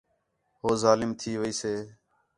ہو 0.61 0.69
ظالم 0.83 1.11
تھی 1.19 1.31
ویسے 1.41 1.73